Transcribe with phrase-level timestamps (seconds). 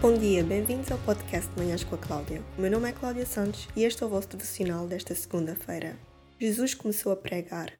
[0.00, 2.42] Bom dia, bem-vindos ao podcast Manhãs com a Cláudia.
[2.56, 5.98] O meu nome é Cláudia Santos e este é o vosso devocional desta segunda-feira.
[6.40, 7.72] Jesus começou a pregar.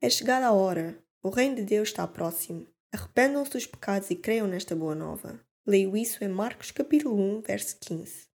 [0.00, 2.66] É chegada a hora, o reino de Deus está próximo.
[2.92, 5.40] Arrependam-se dos pecados e creiam nesta boa nova.
[5.66, 8.31] Leio isso em Marcos capítulo 1, verso 15.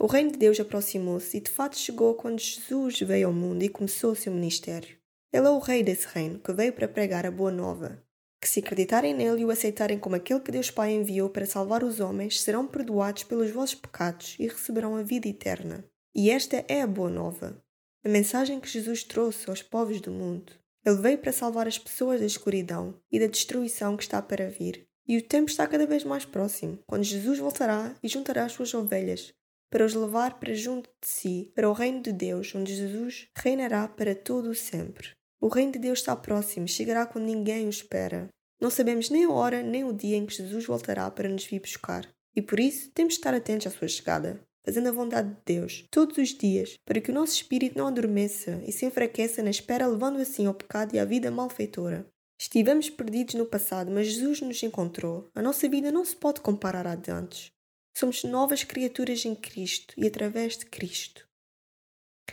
[0.00, 3.68] O reino de Deus aproximou-se e de fato chegou quando Jesus veio ao mundo e
[3.68, 4.96] começou o seu ministério.
[5.32, 8.00] Ele é o rei desse reino que veio para pregar a boa nova,
[8.40, 11.82] que se acreditarem nele e o aceitarem como aquele que Deus Pai enviou para salvar
[11.82, 15.84] os homens, serão perdoados pelos vossos pecados e receberão a vida eterna.
[16.14, 17.60] E esta é a boa nova,
[18.04, 20.52] a mensagem que Jesus trouxe aos povos do mundo.
[20.86, 24.86] Ele veio para salvar as pessoas da escuridão e da destruição que está para vir.
[25.08, 28.72] E o tempo está cada vez mais próximo, quando Jesus voltará e juntará as suas
[28.72, 29.34] ovelhas,
[29.70, 33.86] para os levar para junto de si, para o reino de Deus, onde Jesus reinará
[33.86, 35.10] para todo o sempre.
[35.40, 38.28] O reino de Deus está próximo, chegará quando ninguém o espera.
[38.60, 41.60] Não sabemos nem a hora nem o dia em que Jesus voltará para nos vir
[41.60, 42.08] buscar.
[42.34, 45.86] E por isso temos de estar atentos à sua chegada, fazendo a vontade de Deus
[45.90, 49.86] todos os dias, para que o nosso espírito não adormeça e se enfraqueça na espera,
[49.86, 52.06] levando assim ao pecado e à vida malfeitora.
[52.40, 55.28] Estivemos perdidos no passado, mas Jesus nos encontrou.
[55.34, 57.50] A nossa vida não se pode comparar à de antes.
[57.98, 61.26] Somos novas criaturas em Cristo e através de Cristo.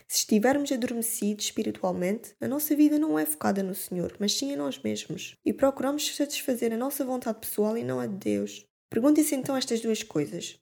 [0.08, 4.56] Se estivermos adormecidos espiritualmente, a nossa vida não é focada no Senhor, mas sim em
[4.56, 8.64] nós mesmos, e procuramos satisfazer a nossa vontade pessoal e não a de Deus.
[8.92, 10.60] Perguntem-se então estas duas coisas: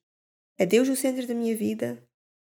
[0.58, 2.02] É Deus o centro da minha vida?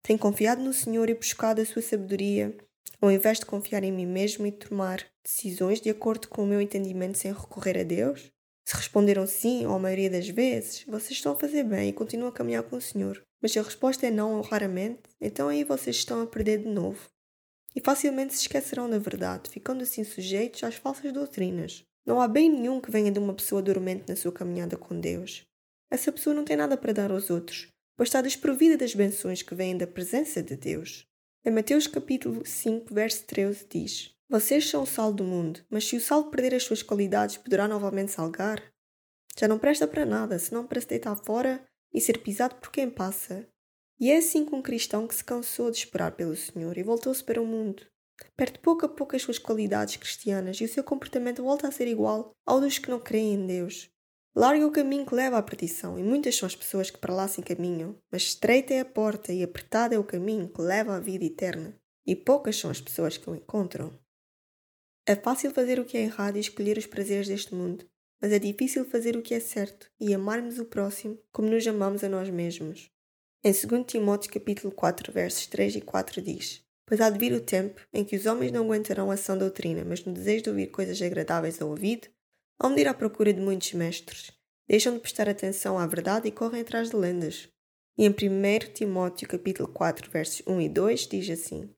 [0.03, 2.53] Tenho confiado no Senhor e buscado a sua sabedoria,
[2.99, 6.59] ao invés de confiar em mim mesmo e tomar decisões de acordo com o meu
[6.59, 8.29] entendimento sem recorrer a Deus?
[8.71, 12.29] Se responderam sim, ou a maioria das vezes, vocês estão a fazer bem e continuam
[12.29, 13.21] a caminhar com o Senhor.
[13.41, 16.69] Mas se a resposta é não ou raramente, então aí vocês estão a perder de
[16.69, 16.97] novo.
[17.75, 21.83] E facilmente se esquecerão da verdade, ficando assim sujeitos às falsas doutrinas.
[22.05, 25.45] Não há bem nenhum que venha de uma pessoa dormente na sua caminhada com Deus.
[25.89, 29.53] Essa pessoa não tem nada para dar aos outros, pois está desprovida das benções que
[29.53, 31.05] vêm da presença de Deus.
[31.43, 35.97] Em Mateus capítulo 5, verso 13 diz: Vocês são o sal do mundo, mas se
[35.97, 38.70] o sal perder as suas qualidades, poderá novamente salgar?
[39.39, 42.89] Já não presta para nada, senão para se deitar fora e ser pisado por quem
[42.89, 43.47] passa.
[43.99, 47.23] E é assim com um cristão que se cansou de esperar pelo Senhor e voltou-se
[47.23, 47.85] para o mundo.
[48.35, 51.87] Perde pouco a pouco as suas qualidades cristianas e o seu comportamento volta a ser
[51.87, 53.89] igual ao dos que não creem em Deus.
[54.33, 57.27] Larga o caminho que leva à perdição, e muitas são as pessoas que para lá
[57.27, 60.99] se encaminham, mas estreita é a porta e apertado é o caminho que leva à
[61.01, 63.99] vida eterna, e poucas são as pessoas que o encontram.
[65.05, 67.85] É fácil fazer o que é errado e escolher os prazeres deste mundo,
[68.21, 72.03] mas é difícil fazer o que é certo e amarmos o próximo como nos amamos
[72.03, 72.89] a nós mesmos.
[73.43, 77.41] Em 2 Timóteo capítulo 4, versos 3 e 4 diz: Pois há de vir o
[77.41, 80.67] tempo em que os homens não aguentarão a sã doutrina, mas no desejo de ouvir
[80.67, 82.07] coisas agradáveis ao ouvido,
[82.59, 84.31] hão de ir à procura de muitos mestres,
[84.67, 87.49] deixam de prestar atenção à verdade e correm atrás de lendas.
[87.97, 91.73] E em 1 Timóteo capítulo 4, versos 1 e 2 diz assim: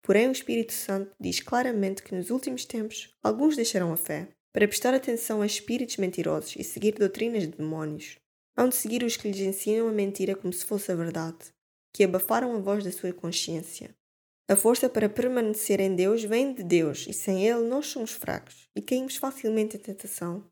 [0.00, 4.68] Porém o Espírito Santo diz claramente que nos últimos tempos alguns deixarão a fé, para
[4.68, 8.18] prestar atenção a espíritos mentirosos e seguir doutrinas de demónios.
[8.56, 11.52] Hão de seguir os que lhes ensinam a mentira como se fosse a verdade,
[11.92, 13.94] que abafaram a voz da sua consciência.
[14.48, 18.68] A força para permanecer em Deus vem de Deus e sem Ele nós somos fracos
[18.76, 20.44] e caímos facilmente em tentação.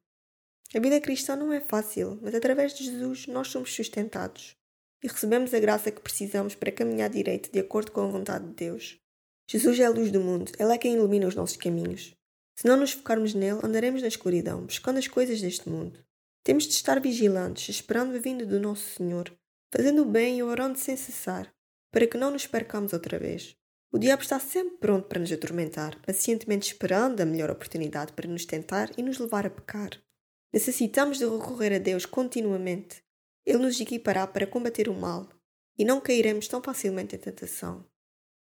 [0.74, 4.56] A vida cristã não é fácil, mas através de Jesus nós somos sustentados
[5.02, 8.54] e recebemos a graça que precisamos para caminhar direito de acordo com a vontade de
[8.54, 8.98] Deus.
[9.48, 12.14] Jesus é a luz do mundo, Ele é quem ilumina os nossos caminhos.
[12.60, 15.98] Se não nos focarmos nele, andaremos na escuridão, buscando as coisas deste mundo.
[16.44, 19.34] Temos de estar vigilantes, esperando a vinda do nosso Senhor,
[19.72, 21.50] fazendo o bem e orando sem cessar,
[21.90, 23.56] para que não nos percamos outra vez.
[23.90, 28.44] O diabo está sempre pronto para nos atormentar, pacientemente esperando a melhor oportunidade para nos
[28.44, 29.92] tentar e nos levar a pecar.
[30.52, 33.02] Necessitamos de recorrer a Deus continuamente.
[33.46, 35.30] Ele nos equipará para combater o mal
[35.78, 37.89] e não cairemos tão facilmente em tentação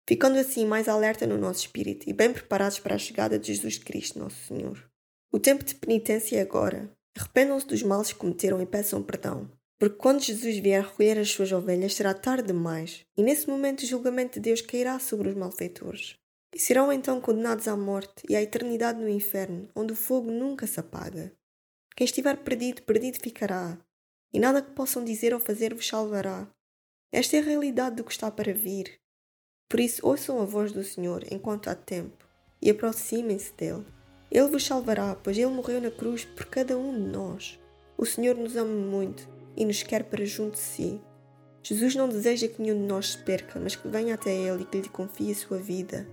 [0.09, 3.79] ficando assim mais alerta no nosso espírito e bem preparados para a chegada de Jesus
[3.79, 4.89] Cristo, nosso Senhor.
[5.33, 6.91] O tempo de penitência é agora.
[7.17, 9.51] Arrependam-se dos males que cometeram e peçam perdão.
[9.79, 13.87] Porque quando Jesus vier recolher as suas ovelhas será tarde demais, e nesse momento o
[13.87, 16.17] julgamento de Deus cairá sobre os malfeitores.
[16.55, 20.67] E serão então condenados à morte e à eternidade no inferno, onde o fogo nunca
[20.67, 21.33] se apaga.
[21.95, 23.79] Quem estiver perdido, perdido ficará,
[24.33, 26.51] e nada que possam dizer ou fazer vos salvará.
[27.13, 28.99] Esta é a realidade do que está para vir,
[29.69, 32.25] por isso, ouçam a voz do Senhor enquanto há tempo
[32.63, 33.85] e aproximem-se dele.
[34.31, 37.59] Ele vos salvará, pois ele morreu na cruz por cada um de nós.
[37.97, 41.01] O Senhor nos ama muito e nos quer para junto de si.
[41.63, 44.67] Jesus não deseja que nenhum de nós se perca, mas que venha até Ele e
[44.67, 46.07] que lhe confie a sua vida.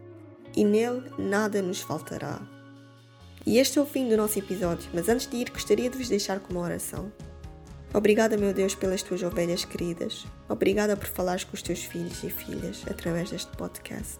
[0.55, 2.41] e nele nada nos faltará.
[3.45, 6.07] E este é o fim do nosso episódio, mas antes de ir, gostaria de vos
[6.07, 7.11] deixar com uma oração.
[7.93, 10.25] Obrigada, meu Deus, pelas tuas ovelhas queridas.
[10.49, 14.19] Obrigada por falares com os teus filhos e filhas através deste podcast.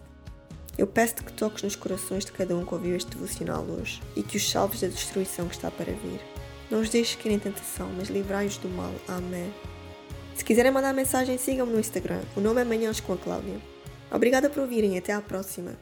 [0.78, 4.22] Eu peço-te que toques nos corações de cada um que ouviu este devocional hoje e
[4.22, 6.22] que os salves da destruição que está para vir.
[6.70, 8.94] Não os deixes cair em tentação, mas livrai-os do mal.
[9.08, 9.52] Amém.
[10.36, 12.22] Se quiserem mandar mensagem, sigam-me no Instagram.
[12.36, 13.60] O nome é Manhãs com a Cláudia.
[14.12, 15.76] Obrigada por ouvirem e até à próxima.